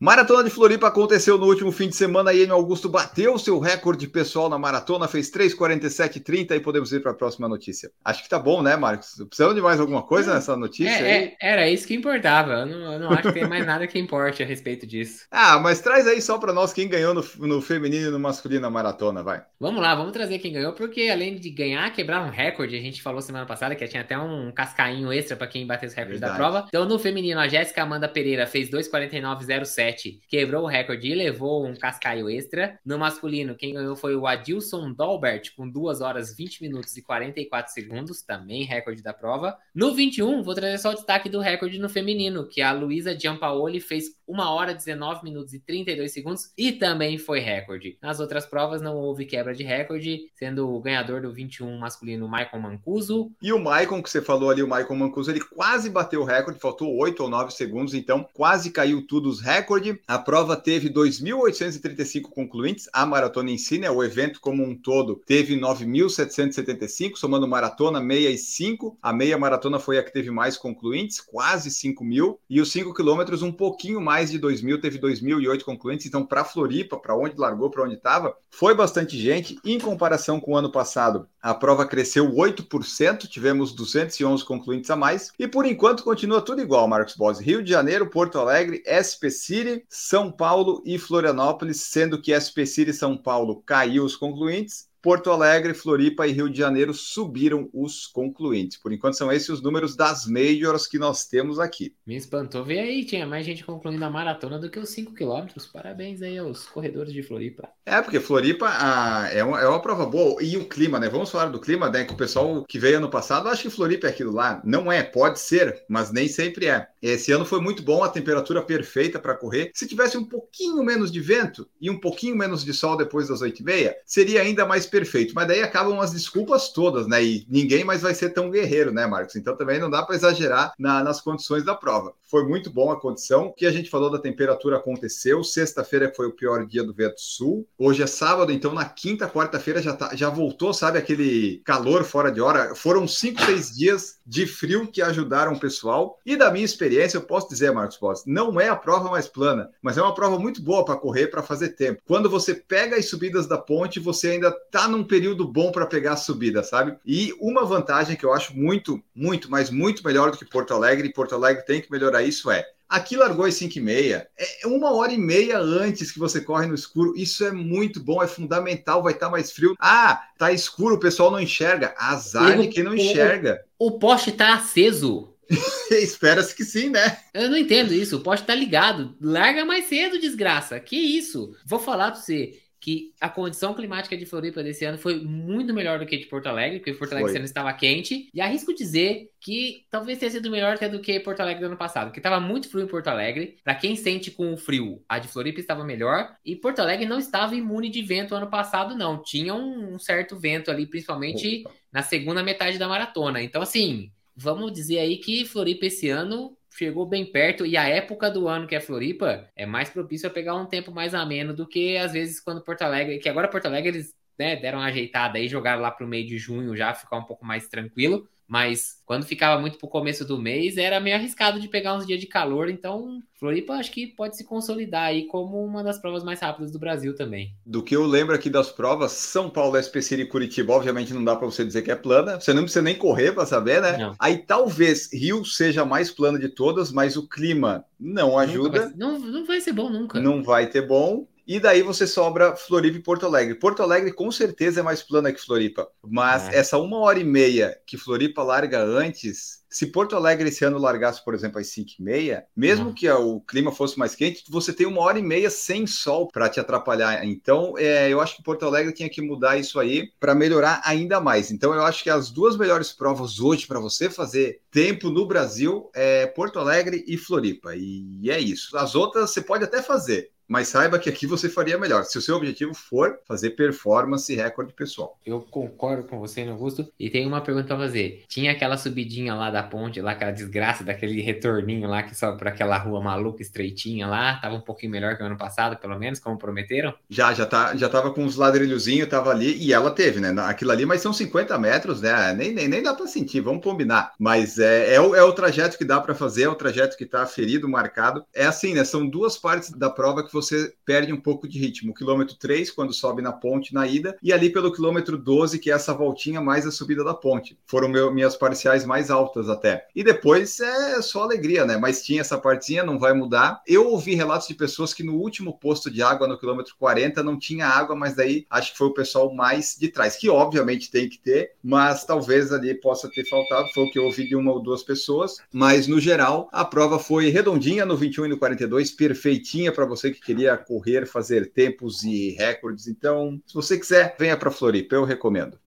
[0.00, 4.06] Maratona de Floripa aconteceu no último fim de semana e Enio Augusto bateu seu recorde
[4.06, 7.90] pessoal na maratona, fez 3,47,30 e podemos ir para a próxima notícia.
[8.04, 9.16] Acho que tá bom, né, Marcos?
[9.26, 11.04] Precisamos de mais alguma coisa nessa notícia?
[11.04, 12.60] É, é, era isso que importava.
[12.60, 15.26] Eu não, eu não, acho que tem mais nada que importe a respeito disso.
[15.40, 18.62] Ah, mas traz aí só para nós quem ganhou no, no, feminino e no masculino
[18.62, 19.42] na maratona, vai.
[19.58, 23.00] Vamos lá, vamos trazer quem ganhou, porque além de ganhar, quebrar um recorde, a gente
[23.00, 26.34] falou semana passada que tinha até um cascainho extra para quem bateu os recordes da
[26.34, 26.66] prova.
[26.68, 29.87] Então, no feminino, a Jéssica Amanda Pereira fez 2,49,07
[30.28, 32.78] quebrou o recorde e levou um cascaio extra.
[32.84, 37.72] No masculino, quem ganhou foi o Adilson Dalbert, com 2 horas 20 minutos e 44
[37.72, 39.56] segundos, também recorde da prova.
[39.74, 43.80] No 21, vou trazer só o destaque do recorde no feminino, que a Luísa Giampaoli
[43.80, 47.96] fez 1 hora 19 minutos e 32 segundos e também foi recorde.
[48.02, 52.60] Nas outras provas não houve quebra de recorde, sendo o ganhador do 21 masculino Michael
[52.60, 53.32] Mancuso.
[53.40, 56.60] E o Michael, que você falou ali, o Michael Mancuso, ele quase bateu o recorde,
[56.60, 59.96] faltou 8 ou 9 segundos, então quase caiu tudo os recordes.
[60.06, 65.22] A prova teve 2.835 concluintes, a maratona em si, né, o evento como um todo,
[65.26, 68.98] teve 9.775, somando maratona, meia e 5.
[69.00, 72.92] A meia maratona foi a que teve mais concluintes, quase 5 mil, e os 5
[72.92, 76.06] quilômetros um pouquinho mais mais de 2 mil, teve 2.008 concluintes.
[76.06, 79.56] Então, para Floripa, para onde largou, para onde estava, foi bastante gente.
[79.64, 85.30] Em comparação com o ano passado, a prova cresceu 8%, tivemos 211 concluintes a mais.
[85.38, 87.44] E por enquanto continua tudo igual, Marcos Bose.
[87.44, 92.90] Rio de Janeiro, Porto Alegre, SP City, São Paulo e Florianópolis, sendo que SP City
[92.90, 98.06] e São Paulo caiu os concluintes Porto Alegre, Floripa e Rio de Janeiro subiram os
[98.06, 98.76] concluintes.
[98.76, 101.94] Por enquanto são esses os números das majors que nós temos aqui.
[102.06, 105.64] Me espantou ver aí, tinha mais gente concluindo a maratona do que os 5 quilômetros.
[105.64, 107.70] Parabéns aí aos corredores de Floripa.
[107.86, 110.42] É, porque Floripa ah, é, uma, é uma prova boa.
[110.42, 111.08] E o clima, né?
[111.08, 112.04] Vamos falar do clima, né?
[112.04, 114.60] Que o pessoal que veio ano passado acha que Floripa é aquilo lá.
[114.62, 116.86] Não é, pode ser, mas nem sempre é.
[117.02, 119.70] Esse ano foi muito bom, a temperatura perfeita para correr.
[119.74, 123.40] Se tivesse um pouquinho menos de vento e um pouquinho menos de sol depois das
[123.40, 125.34] 8 e meia, seria ainda mais perfeito.
[125.34, 127.22] Mas daí acabam as desculpas todas, né?
[127.22, 129.36] E ninguém mais vai ser tão guerreiro, né, Marcos?
[129.36, 132.14] Então também não dá para exagerar na, nas condições da prova.
[132.28, 133.46] Foi muito bom a condição.
[133.46, 135.42] O que a gente falou da temperatura aconteceu.
[135.42, 137.66] Sexta-feira foi o pior dia do vento sul.
[137.78, 142.30] Hoje é sábado, então na quinta, quarta-feira já, tá, já voltou, sabe, aquele calor fora
[142.30, 142.74] de hora.
[142.74, 146.18] Foram cinco, seis dias de frio que ajudaram o pessoal.
[146.26, 149.70] E da minha experiência, eu posso dizer, Marcos Boss, não é a prova mais plana,
[149.82, 152.02] mas é uma prova muito boa para correr, para fazer tempo.
[152.06, 156.12] Quando você pega as subidas da ponte, você ainda tá num período bom para pegar
[156.12, 156.96] a subida, sabe?
[157.04, 161.08] E uma vantagem que eu acho muito, muito, mas muito melhor do que Porto Alegre,
[161.08, 164.28] e Porto Alegre tem que melhorar isso é Aqui largou às 5 e meia.
[164.38, 167.12] É uma hora e meia antes que você corre no escuro.
[167.14, 169.02] Isso é muito bom, é fundamental.
[169.02, 169.76] Vai estar tá mais frio.
[169.78, 171.94] Ah, tá escuro, o pessoal não enxerga.
[171.98, 173.62] Azar de quem não enxerga.
[173.78, 175.34] O, o poste tá aceso.
[175.90, 177.18] Espera-se que sim, né?
[177.32, 178.16] Eu não entendo isso.
[178.16, 179.16] O poste tá ligado.
[179.20, 180.78] Larga mais cedo, desgraça.
[180.80, 181.56] Que isso?
[181.64, 185.98] Vou falar pra você que a condição climática de Floripa desse ano foi muito melhor
[185.98, 188.28] do que de Porto Alegre, porque Porto Alegre esse ano estava quente.
[188.32, 191.76] E arrisco dizer que talvez tenha sido melhor até do que Porto Alegre do ano
[191.76, 193.58] passado, porque estava muito frio em Porto Alegre.
[193.64, 196.34] Para quem sente com o frio, a de Floripa estava melhor.
[196.44, 199.22] E Porto Alegre não estava imune de vento ano passado, não.
[199.22, 201.74] Tinha um certo vento ali, principalmente Opa.
[201.92, 203.42] na segunda metade da maratona.
[203.42, 208.30] Então, assim, vamos dizer aí que Floripa esse ano chegou bem perto e a época
[208.30, 211.66] do ano que é Floripa é mais propício a pegar um tempo mais ameno do
[211.66, 215.38] que às vezes quando Porto Alegre, que agora Porto Alegre eles né, deram uma ajeitada
[215.38, 218.28] aí, jogaram lá para o meio de junho já, ficar um pouco mais tranquilo.
[218.48, 222.18] Mas quando ficava muito pro começo do mês, era meio arriscado de pegar uns dias
[222.18, 222.70] de calor.
[222.70, 226.78] Então, Floripa acho que pode se consolidar aí como uma das provas mais rápidas do
[226.78, 227.54] Brasil também.
[227.66, 231.36] Do que eu lembro aqui das provas, São Paulo, SPC e Curitiba, obviamente não dá
[231.36, 232.40] para você dizer que é plana.
[232.40, 233.98] Você não precisa nem correr para saber, né?
[233.98, 234.16] Não.
[234.18, 238.86] Aí talvez Rio seja mais plano de todas, mas o clima não ajuda.
[238.86, 240.18] Vai, não, não vai ser bom nunca.
[240.18, 241.26] Não vai ter bom.
[241.48, 243.54] E daí você sobra Floripa e Porto Alegre.
[243.54, 246.58] Porto Alegre com certeza é mais plana que Floripa, mas é.
[246.58, 251.24] essa uma hora e meia que Floripa larga antes, se Porto Alegre esse ano largasse,
[251.24, 252.94] por exemplo, às 5 e meia, mesmo uhum.
[252.94, 256.48] que o clima fosse mais quente, você tem uma hora e meia sem sol para
[256.48, 257.24] te atrapalhar.
[257.24, 261.18] Então, é, eu acho que Porto Alegre tinha que mudar isso aí para melhorar ainda
[261.20, 261.50] mais.
[261.50, 265.90] Então, eu acho que as duas melhores provas hoje para você fazer tempo no Brasil
[265.94, 267.74] é Porto Alegre e Floripa.
[267.74, 268.76] E é isso.
[268.76, 272.22] As outras você pode até fazer, mas saiba que aqui você faria melhor, se o
[272.22, 275.18] seu objetivo for fazer performance e recorde pessoal.
[275.24, 276.90] Eu concordo com você, Augusto.
[276.98, 278.24] E tem uma pergunta para fazer.
[278.28, 282.50] Tinha aquela subidinha lá da ponte, lá aquela desgraça daquele retorninho lá que sobe para
[282.50, 286.18] aquela rua maluca, estreitinha lá, tava um pouquinho melhor que o ano passado, pelo menos,
[286.18, 286.94] como prometeram?
[287.10, 290.34] Já, já tá, já tava com os ladrilhozinhos, tava ali, e ela teve, né?
[290.42, 292.32] Aquilo ali, mas são 50 metros, né?
[292.32, 294.12] Nem, nem, nem dá para sentir, vamos combinar.
[294.18, 297.04] Mas é, é, o, é o trajeto que dá para fazer, é o trajeto que
[297.04, 298.24] tá ferido, marcado.
[298.34, 298.84] É assim, né?
[298.84, 301.92] São duas partes da prova que você perde um pouco de ritmo.
[301.92, 305.70] O quilômetro 3, quando sobe na ponte na ida, e ali pelo quilômetro 12, que
[305.70, 307.58] é essa voltinha mais a subida da ponte.
[307.66, 309.86] Foram meu, minhas parciais mais altas até.
[309.94, 311.76] E depois é só alegria, né?
[311.76, 313.62] Mas tinha essa partinha, não vai mudar.
[313.66, 317.38] Eu ouvi relatos de pessoas que no último posto de água, no quilômetro 40, não
[317.38, 321.08] tinha água, mas daí acho que foi o pessoal mais de trás, que obviamente tem
[321.08, 323.68] que ter, mas talvez ali possa ter faltado.
[323.74, 325.36] Foi o que eu ouvi de uma ou duas pessoas.
[325.52, 330.10] Mas no geral, a prova foi redondinha no 21 e no 42, perfeitinha para você
[330.10, 332.86] que queria correr, fazer tempos e recordes.
[332.86, 335.58] Então, se você quiser, venha para Floripa, eu recomendo.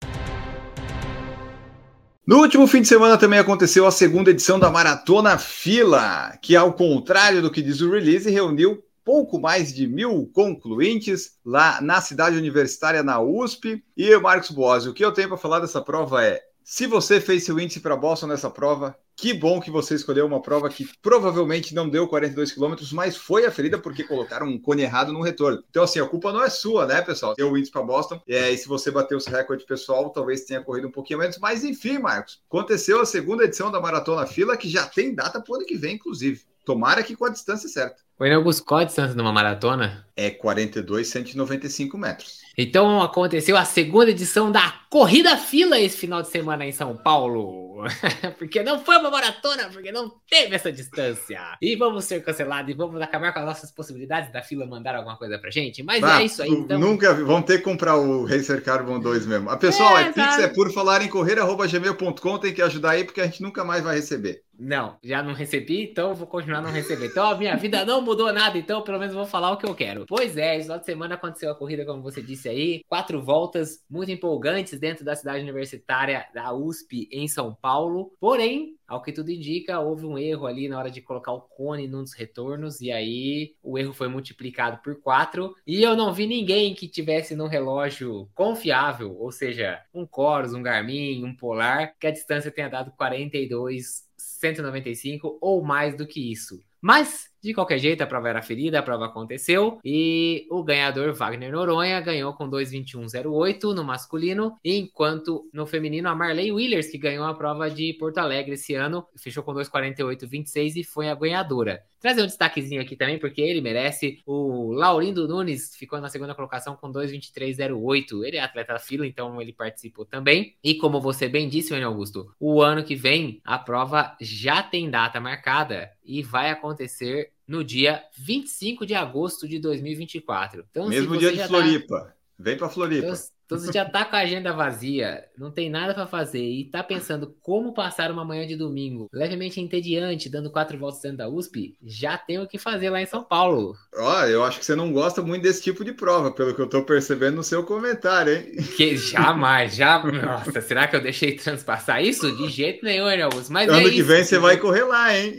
[2.27, 6.73] No último fim de semana também aconteceu a segunda edição da Maratona Fila, que, ao
[6.73, 12.37] contrário do que diz o release, reuniu pouco mais de mil concluintes lá na cidade
[12.37, 13.83] universitária, na USP.
[13.97, 17.43] E Marcos Boas, o que eu tenho para falar dessa prova é: se você fez
[17.43, 21.75] seu índice para Boston nessa prova, que bom que você escolheu uma prova que provavelmente
[21.75, 25.63] não deu 42 quilômetros, mas foi aferida porque colocaram um cone errado no retorno.
[25.69, 27.35] Então, assim, a culpa não é sua, né, pessoal?
[27.37, 28.19] Deu o índice para Boston.
[28.27, 31.37] É, e se você bateu o seu recorde pessoal, talvez tenha corrido um pouquinho menos.
[31.37, 35.53] Mas, enfim, Marcos, aconteceu a segunda edição da Maratona Fila, que já tem data para
[35.53, 36.41] o ano que vem, inclusive.
[36.65, 37.97] Tomara que com a distância certa.
[38.19, 40.05] Oi, Augusto, qual a distância numa maratona?
[40.15, 42.39] É 42, 195 metros.
[42.55, 47.70] Então aconteceu a segunda edição da Corrida Fila esse final de semana em São Paulo.
[48.37, 51.39] porque não foi uma maratona, porque não teve essa distância.
[51.61, 55.17] E vamos ser cancelados e vamos acabar com as nossas possibilidades da fila mandar alguma
[55.17, 55.83] coisa pra gente.
[55.83, 56.79] Mas é isso aí, então.
[56.79, 59.49] Nunca vão ter que comprar o Racer Carbon 2 mesmo.
[59.49, 62.91] A pessoal, é, é Pix é por falar em correr, arroba gmail.com, tem que ajudar
[62.91, 64.43] aí, porque a gente nunca mais vai receber.
[64.63, 67.07] Não, já não recebi, então vou continuar não receber.
[67.07, 69.73] Então a minha vida não mudou nada, então pelo menos vou falar o que eu
[69.73, 70.05] quero.
[70.05, 74.11] Pois é, esse de semana aconteceu a corrida, como você disse aí, quatro voltas muito
[74.11, 78.13] empolgantes dentro da cidade universitária da USP em São Paulo.
[78.19, 81.87] Porém, ao que tudo indica, houve um erro ali na hora de colocar o cone
[81.87, 85.55] num dos retornos, e aí o erro foi multiplicado por 4.
[85.65, 90.61] E eu não vi ninguém que tivesse no relógio confiável, ou seja, um Coros, um
[90.61, 94.10] Garmin, um Polar, que a distância tenha dado 42,
[94.41, 96.59] 195 ou mais do que isso.
[96.81, 101.51] Mas de qualquer jeito, a prova era ferida, a prova aconteceu e o ganhador Wagner
[101.51, 107.33] Noronha ganhou com 2:21:08 no masculino, enquanto no feminino a Marley Willers, que ganhou a
[107.33, 111.83] prova de Porto Alegre esse ano, fechou com 2:48:26 e foi a ganhadora.
[111.99, 114.19] Trazer um destaquezinho aqui também, porque ele merece.
[114.25, 118.23] O Laurindo Nunes ficou na segunda colocação com 2:23:08.
[118.23, 120.55] Ele é atleta fila, então ele participou também.
[120.63, 124.89] E como você bem disse, Wayne Augusto, o ano que vem a prova já tem
[124.89, 130.65] data marcada e vai acontecer no dia 25 de agosto de 2024.
[130.71, 131.99] Então, Mesmo dia de tá Floripa.
[131.99, 132.13] Tá...
[132.39, 133.07] Vem para Floripa.
[133.07, 133.19] Então,
[133.51, 136.81] então você já tá com a agenda vazia, não tem nada para fazer e tá
[136.81, 141.75] pensando como passar uma manhã de domingo levemente entediante, dando quatro voltas dentro da USP,
[141.83, 143.75] já tem o que fazer lá em São Paulo.
[143.93, 146.69] Ó, eu acho que você não gosta muito desse tipo de prova, pelo que eu
[146.69, 148.55] tô percebendo no seu comentário, hein?
[148.77, 150.01] Que jamais, já.
[150.01, 152.33] Nossa, será que eu deixei transpassar isso?
[152.37, 153.51] De jeito nenhum, Augusto.
[153.51, 155.35] Mas ano é que isso, vem você vai correr lá, hein?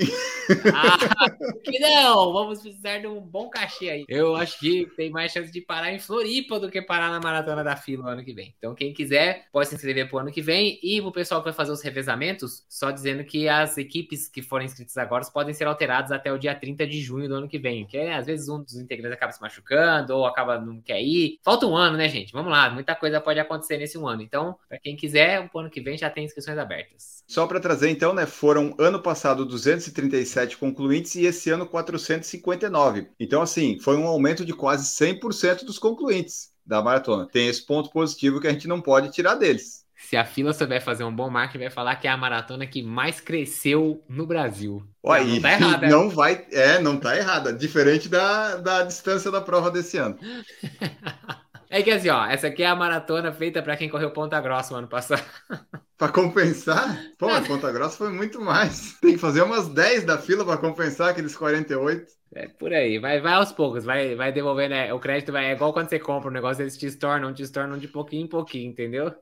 [0.74, 1.30] Ah,
[1.64, 2.32] que não!
[2.32, 4.04] Vamos precisar de um bom cachê aí.
[4.06, 7.64] Eu acho que tem mais chance de parar em Floripa do que parar na maratona
[7.64, 8.54] da fila no ano que vem.
[8.58, 10.78] Então, quem quiser, pode se inscrever pro ano que vem.
[10.82, 14.66] E o pessoal que vai fazer os revezamentos, só dizendo que as equipes que forem
[14.66, 17.84] inscritas agora podem ser alteradas até o dia 30 de junho do ano que vem.
[17.84, 21.38] Porque às vezes um dos integrantes acaba se machucando ou acaba não quer ir.
[21.42, 22.32] Falta um ano, né, gente?
[22.32, 24.22] Vamos lá, muita coisa pode acontecer nesse um ano.
[24.22, 27.22] Então, para quem quiser, o ano que vem já tem inscrições abertas.
[27.28, 28.26] Só para trazer, então, né?
[28.26, 33.08] Foram ano passado 237 concluintes e esse ano 459.
[33.18, 37.26] Então, assim, foi um aumento de quase 100% dos concluintes da maratona.
[37.26, 39.82] Tem esse ponto positivo que a gente não pode tirar deles.
[39.96, 42.82] Se a fila souber fazer um bom marketing, vai falar que é a maratona que
[42.82, 44.82] mais cresceu no Brasil.
[45.02, 46.08] Não, tá errado, não é?
[46.08, 47.52] vai, é, não tá errada.
[47.52, 50.18] Diferente da, da distância da prova desse ano.
[51.74, 54.74] É que assim, ó, essa aqui é a maratona feita para quem correu Ponta Grossa
[54.74, 55.24] o ano passado.
[55.96, 57.02] para compensar?
[57.16, 58.98] Pô, a Ponta Grossa foi muito mais.
[59.00, 62.12] Tem que fazer umas 10 da fila para compensar aqueles 48.
[62.34, 64.70] É por aí, vai, vai aos poucos, vai, vai devolvendo.
[64.70, 64.92] Né?
[64.92, 67.76] O crédito vai, é igual quando você compra um negócio, eles te estornam, te estornam
[67.76, 69.12] de pouquinho em pouquinho, entendeu?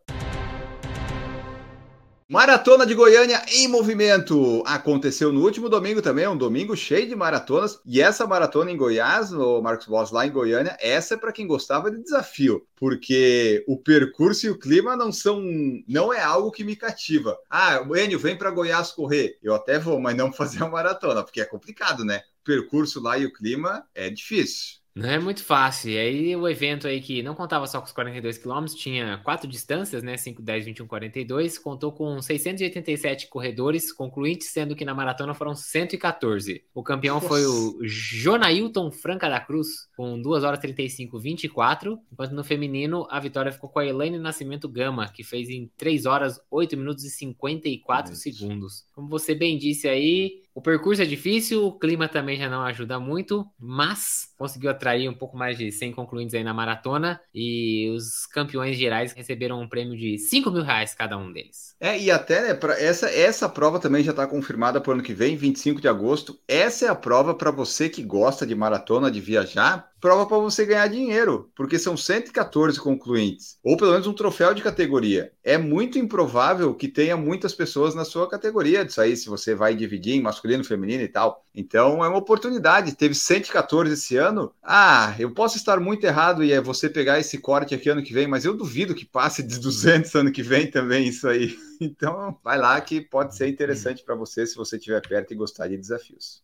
[2.30, 4.62] Maratona de Goiânia em movimento.
[4.64, 7.80] Aconteceu no último domingo também, um domingo cheio de maratonas.
[7.84, 11.44] E essa maratona em Goiás, no Marcos Boss lá em Goiânia, essa é para quem
[11.44, 15.42] gostava de desafio, porque o percurso e o clima não são,
[15.88, 17.36] não é algo que me cativa.
[17.50, 19.36] Ah, Enio, vem para Goiás correr.
[19.42, 22.22] Eu até vou, mas não fazer a maratona, porque é complicado, né?
[22.42, 24.79] O percurso lá e o clima é difícil.
[24.94, 25.90] Não é muito fácil.
[25.90, 29.48] E aí o evento aí que não contava só com os 42 quilômetros, tinha quatro
[29.48, 30.16] distâncias, né?
[30.16, 31.58] 5, 10, 21, 42.
[31.58, 36.64] Contou com 687 corredores concluintes, sendo que na maratona foram 114.
[36.74, 37.28] O campeão Nossa.
[37.28, 41.98] foi o Jonailton Franca da Cruz, com 2 horas 35, 24.
[42.12, 46.06] Enquanto no feminino, a vitória ficou com a Elaine Nascimento Gama, que fez em 3
[46.06, 48.22] horas, 8 minutos e 54 Isso.
[48.22, 48.84] segundos.
[48.92, 52.98] Como você bem disse aí, o percurso é difícil, o clima também já não ajuda
[52.98, 58.26] muito, mas conseguiu atrair um pouco mais de 100 concluintes aí na maratona e os
[58.26, 61.74] campeões gerais receberam um prêmio de 5 mil reais cada um deles.
[61.80, 65.02] É, e até né, pra essa, essa prova também já está confirmada para o ano
[65.02, 66.38] que vem, 25 de agosto.
[66.48, 70.64] Essa é a prova para você que gosta de maratona, de viajar, prova para você
[70.64, 75.32] ganhar dinheiro, porque são 114 concluintes, ou pelo menos um troféu de categoria.
[75.44, 79.74] É muito improvável que tenha muitas pessoas na sua categoria disso aí, se você vai
[79.74, 81.44] dividir em masculino, feminino e tal.
[81.54, 82.94] Então é uma oportunidade.
[82.94, 84.52] Teve 114 esse ano.
[84.62, 88.12] Ah, eu posso estar muito errado e é você pegar esse corte aqui ano que
[88.12, 91.56] vem, mas eu duvido que passe de 200 ano que vem também isso aí.
[91.82, 95.66] Então vai lá que pode ser interessante para você se você estiver perto e gostar
[95.66, 96.42] de desafios.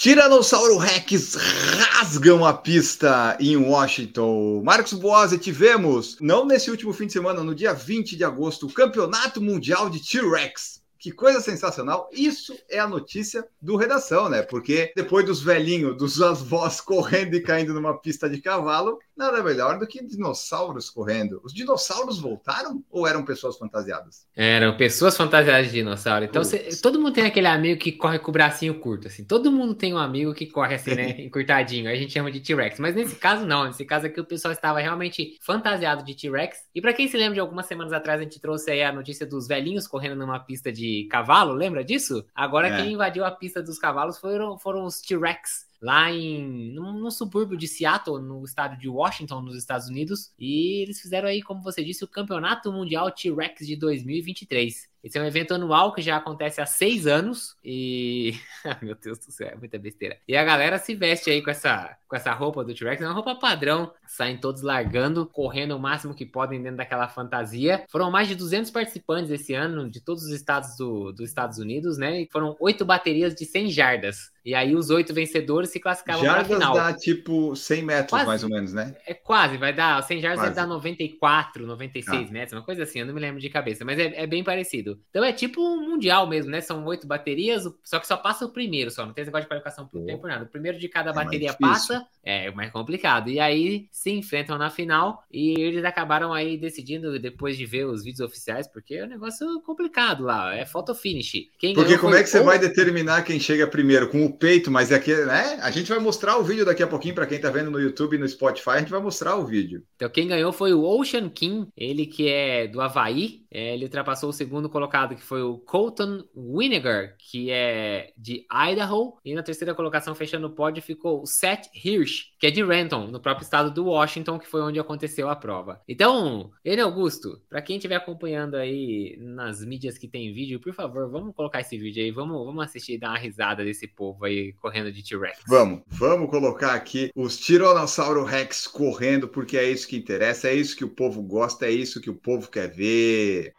[0.00, 1.36] Tiranossauro Rex
[1.76, 4.62] rasgam a pista em Washington.
[4.64, 8.72] Marcos Boazzi, tivemos, não nesse último fim de semana, no dia 20 de agosto, o
[8.72, 12.10] Campeonato Mundial de T-Rex que coisa sensacional.
[12.12, 14.42] Isso é a notícia do Redação, né?
[14.42, 19.78] Porque depois dos velhinhos, dos avós correndo e caindo numa pista de cavalo, nada melhor
[19.78, 21.40] do que dinossauros correndo.
[21.42, 24.26] Os dinossauros voltaram ou eram pessoas fantasiadas?
[24.36, 26.26] Eram pessoas fantasiadas de dinossauro.
[26.26, 29.24] Então, cê, todo mundo tem aquele amigo que corre com o bracinho curto, assim.
[29.24, 31.10] Todo mundo tem um amigo que corre assim, né?
[31.24, 31.90] encurtadinho.
[31.90, 32.78] A gente chama de T-Rex.
[32.78, 33.64] Mas nesse caso, não.
[33.64, 36.58] Nesse caso aqui, o pessoal estava realmente fantasiado de T-Rex.
[36.74, 39.26] E para quem se lembra de algumas semanas atrás, a gente trouxe aí a notícia
[39.26, 42.24] dos velhinhos correndo numa pista de de cavalo, lembra disso?
[42.34, 42.82] Agora é.
[42.82, 47.56] quem invadiu a pista dos cavalos foram, foram os T-Rex lá em no, no, subúrbio
[47.56, 51.82] de Seattle, no estado de Washington, nos Estados Unidos, e eles fizeram aí, como você
[51.82, 54.88] disse, o Campeonato Mundial T-Rex de 2023.
[55.02, 58.34] Esse é um evento anual que já acontece há seis anos e.
[58.82, 60.18] Meu Deus do céu, é muita besteira.
[60.28, 63.14] E a galera se veste aí com essa, com essa roupa do T-Rex, é uma
[63.14, 63.92] roupa padrão.
[64.06, 67.84] Saem todos largando, correndo o máximo que podem dentro daquela fantasia.
[67.88, 71.96] Foram mais de 200 participantes esse ano, de todos os estados do, dos Estados Unidos,
[71.96, 72.22] né?
[72.22, 74.30] E foram oito baterias de 100 jardas.
[74.44, 76.74] E aí os oito vencedores se classificavam jardas para a final.
[76.74, 78.96] dá tipo 100 metros, quase, mais ou menos, né?
[79.06, 80.02] É quase, vai dar.
[80.02, 80.54] 100 jardas quase.
[80.54, 82.32] deve dar 94, 96 ah.
[82.32, 84.89] metros, uma coisa assim, eu não me lembro de cabeça, mas é, é bem parecido.
[85.10, 86.60] Então é tipo um mundial mesmo, né?
[86.60, 89.04] São oito baterias, só que só passa o primeiro, só.
[89.04, 90.44] Não tem esse negócio de qualificação por tempo nada.
[90.44, 93.30] O primeiro de cada é bateria passa, é mais complicado.
[93.30, 98.04] E aí se enfrentam na final e eles acabaram aí decidindo, depois de ver os
[98.04, 100.54] vídeos oficiais, porque é um negócio complicado lá.
[100.54, 101.48] É photo finish.
[101.58, 104.08] Quem porque como é que você vai determinar quem chega primeiro?
[104.08, 105.58] Com o peito, mas é que, né?
[105.60, 108.16] A gente vai mostrar o vídeo daqui a pouquinho para quem tá vendo no YouTube
[108.16, 109.82] e no Spotify, a gente vai mostrar o vídeo.
[109.96, 114.30] Então quem ganhou foi o Ocean King, ele que é do Havaí, é, ele ultrapassou
[114.30, 119.14] o segundo colocado, que foi o Colton Winegar, que é de Idaho.
[119.24, 123.06] E na terceira colocação, fechando o pódio, ficou o Seth Hirsch, que é de Renton,
[123.06, 125.80] no próprio estado do Washington, que foi onde aconteceu a prova.
[125.88, 131.10] Então, ele Augusto, para quem estiver acompanhando aí nas mídias que tem vídeo, por favor,
[131.10, 134.52] vamos colocar esse vídeo aí, vamos, vamos assistir e dar uma risada desse povo aí
[134.54, 135.40] correndo de T-Rex.
[135.46, 140.76] Vamos, vamos colocar aqui os Tiranossauro Rex correndo, porque é isso que interessa, é isso
[140.76, 143.54] que o povo gosta, é isso que o povo quer ver.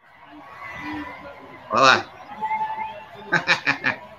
[1.70, 2.12] Olha lá.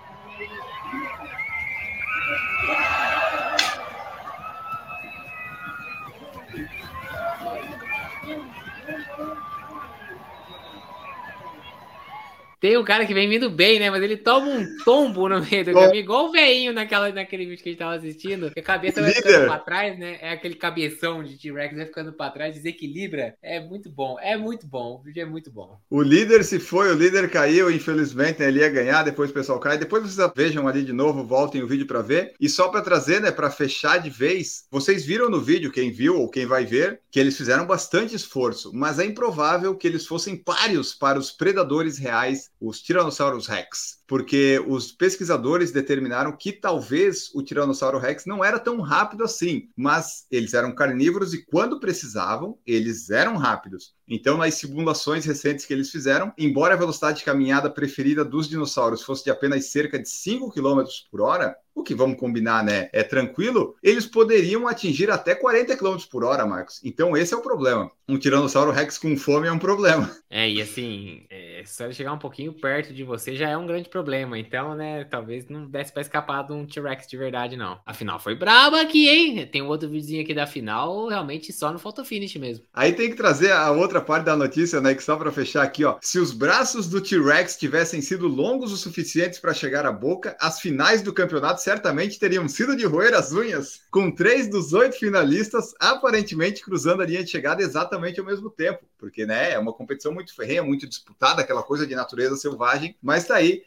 [12.63, 13.91] Tem um cara que vem vindo bem, né?
[13.91, 17.62] Mas ele toma um tombo no meio do caminho, igual o veinho naquela, naquele vídeo
[17.62, 18.52] que a gente tava assistindo.
[18.52, 20.17] Que a cabeça vai ficando pra trás, né?
[20.21, 23.36] É aquele cabeção de T-Rex vai ficando pra trás, desequilibra.
[23.43, 24.93] É muito bom, é muito bom.
[24.93, 25.78] O vídeo é muito bom.
[25.89, 28.47] O líder se foi, o líder caiu, infelizmente, né?
[28.47, 29.78] ele ia ganhar, depois o pessoal cai.
[29.78, 32.34] Depois vocês vejam ali de novo, voltem o vídeo para ver.
[32.39, 36.17] E só para trazer, né, para fechar de vez, vocês viram no vídeo, quem viu
[36.17, 40.38] ou quem vai ver, que eles fizeram bastante esforço, mas é improvável que eles fossem
[40.38, 47.41] páreos para os predadores reais os Tyrannosaurus rex, porque os pesquisadores determinaram que talvez o
[47.41, 53.10] Tiranossauro rex não era tão rápido assim, mas eles eram carnívoros e quando precisavam, eles
[53.10, 53.95] eram rápidos.
[54.08, 59.02] Então, nas simulações recentes que eles fizeram, embora a velocidade de caminhada preferida dos dinossauros
[59.02, 62.89] fosse de apenas cerca de 5 km por hora, o que vamos combinar, né?
[62.93, 66.80] É tranquilo, eles poderiam atingir até 40 km por hora, Marcos.
[66.84, 67.89] Então, esse é o problema.
[68.08, 70.15] Um Tiranossauro Rex com fome é um problema.
[70.30, 73.65] É, e assim, é, só ele chegar um pouquinho perto de você já é um
[73.65, 74.03] grande problema.
[74.38, 77.80] Então, né, talvez não desse pra escapar de um T-Rex de verdade, não.
[77.86, 79.48] A final foi braba aqui, hein?
[79.48, 82.66] Tem um outro videozinho aqui da final, realmente só no photo finish mesmo.
[82.74, 84.94] Aí tem que trazer a outra parte da notícia, né?
[84.94, 85.98] Que só para fechar aqui, ó.
[86.02, 90.60] Se os braços do T-Rex tivessem sido longos o suficientes para chegar à boca, as
[90.60, 95.74] finais do campeonato certamente teriam sido de roer as unhas, com três dos oito finalistas
[95.80, 100.13] aparentemente cruzando a linha de chegada exatamente ao mesmo tempo, porque né, é uma competição
[100.13, 102.96] muito ferrenha, muito disputada, aquela coisa de natureza selvagem.
[103.02, 103.63] Mas tá aí,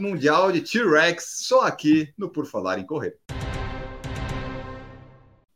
[0.00, 3.16] mundial de T-Rex, só aqui no Por Falar em Correr.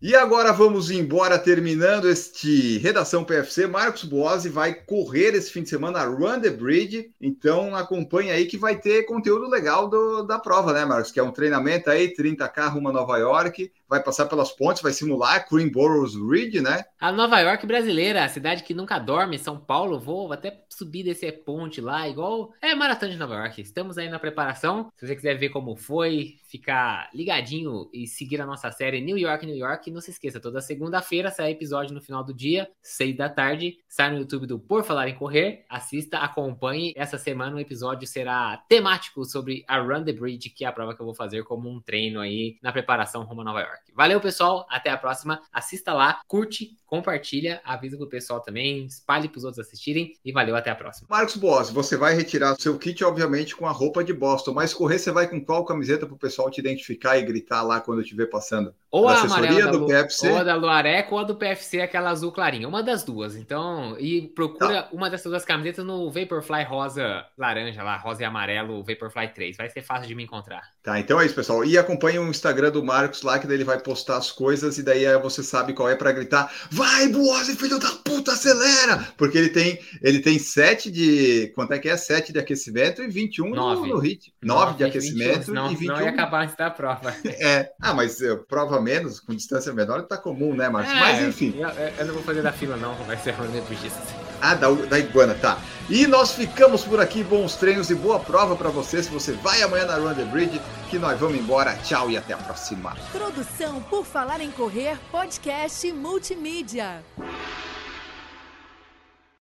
[0.01, 3.67] E agora vamos embora, terminando este Redação PFC.
[3.67, 8.59] Marcos Boazzi vai correr esse fim de semana Run the Bridge, então acompanha aí que
[8.59, 11.11] vai ter conteúdo legal do, da prova, né, Marcos?
[11.11, 14.93] Que é um treinamento aí, 30K rumo a Nova York, vai passar pelas pontes, vai
[14.93, 16.85] simular Green Boroughs Ridge, né?
[17.01, 21.31] A Nova York brasileira, a cidade que nunca dorme, São Paulo, vou até subir desse
[21.31, 23.61] ponte lá, igual é Maratona de Nova York.
[23.61, 24.91] Estamos aí na preparação.
[24.97, 29.47] Se você quiser ver como foi, ficar ligadinho e seguir a nossa série New York,
[29.47, 33.29] New York, não se esqueça, toda segunda-feira sai episódio no final do dia, seis da
[33.29, 36.93] tarde, sai no YouTube do Por Falar em Correr, assista, acompanhe.
[36.97, 40.95] Essa semana o episódio será temático sobre a Run the Bridge, que é a prova
[40.95, 43.76] que eu vou fazer como um treino aí na preparação rumo a Nova York.
[43.95, 44.67] Valeu, pessoal.
[44.69, 45.41] Até a próxima.
[45.53, 50.71] Assista lá, curte, compartilha, avisa pro pessoal também, espalhe pros outros assistirem e valeu, até
[50.71, 51.09] a próxima.
[51.11, 54.99] Marcos Boss, você vai retirar seu kit, obviamente, com a roupa de Boston, mas correr
[54.99, 58.75] você vai com qual camiseta pro pessoal te identificar e gritar lá quando estiver passando?
[58.97, 60.29] Ou a amarela do Lu, PFC.
[60.29, 62.69] Ou a da Luareco ou a do PFC, aquela azul clarinha.
[62.69, 63.37] Uma das duas.
[63.37, 64.89] Então, e procura tá.
[64.93, 69.57] uma dessas duas camisetas no Vaporfly rosa laranja lá, rosa e amarelo Vaporfly 3.
[69.57, 70.63] Vai ser fácil de me encontrar.
[70.83, 71.65] Tá, então é isso, pessoal.
[71.65, 74.83] E acompanhe o Instagram do Marcos lá, que daí ele vai postar as coisas e
[74.83, 79.07] daí você sabe qual é para gritar: vai, Buose, filho da puta, acelera!
[79.17, 81.53] Porque ele tem ele tem 7 de.
[81.55, 81.97] Quanto é que é?
[81.97, 83.81] 7 de aquecimento e 21 9.
[83.81, 84.33] no, no hit.
[84.43, 85.95] 9 de aquecimento 21, não, e 21.
[85.95, 87.15] Não ia acabar antes da prova.
[87.39, 87.71] É.
[87.81, 90.93] Ah, mas uh, prova menos, com distância menor, tá comum, né, Marcos?
[90.93, 91.55] É, mas enfim.
[91.59, 92.95] Eu, eu, não vou fazer da fila, não.
[93.05, 93.97] Vai ser depois disso.
[94.41, 95.59] Ah, da, da Iguana, tá.
[95.91, 97.25] E nós ficamos por aqui.
[97.25, 99.03] Bons treinos e boa prova para você.
[99.03, 101.75] Se você vai amanhã na Run the Bridge, que nós vamos embora.
[101.79, 102.97] Tchau e até a próxima.
[103.11, 107.03] Produção por Falar em Correr, podcast multimídia.